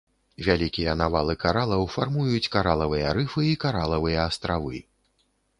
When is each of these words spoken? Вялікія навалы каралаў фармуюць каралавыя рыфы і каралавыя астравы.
Вялікія 0.45 0.95
навалы 1.01 1.35
каралаў 1.43 1.83
фармуюць 1.95 2.51
каралавыя 2.55 3.13
рыфы 3.19 3.47
і 3.53 3.63
каралавыя 3.67 4.25
астравы. 4.29 4.85